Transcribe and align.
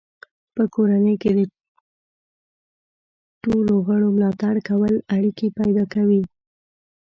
په 0.55 0.63
کورنۍ 0.73 1.15
کې 1.21 1.31
د 1.37 1.41
ټولو 3.43 3.73
غړو 3.87 4.07
ملاتړ 4.15 4.55
کول 4.69 4.93
اړیکې 5.15 5.47
بډای 5.55 5.85
کوي. 5.93 6.23